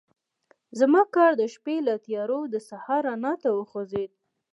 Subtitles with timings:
[0.79, 4.11] زما کار د شپې له تیارو د سهار رڼا ته وغځېد.